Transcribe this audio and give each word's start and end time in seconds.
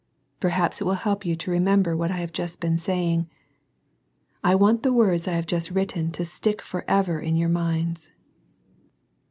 Perhaps 0.39 0.81
it 0.81 0.83
will 0.85 0.95
help 0.95 1.27
you 1.27 1.35
to 1.35 1.51
remember 1.51 1.95
what 1.95 2.09
I 2.09 2.17
have 2.17 2.33
just 2.33 2.59
been 2.59 2.79
saying. 2.79 3.29
I 4.43 4.55
want 4.55 4.81
the 4.81 4.91
words 4.91 5.27
I 5.27 5.33
have 5.33 5.45
just 5.45 5.69
written 5.69 6.11
to 6.13 6.25
stick 6.25 6.59
for 6.59 6.83
ever 6.87 7.19
in 7.19 7.35
your 7.35 7.49
minds. 7.49 8.09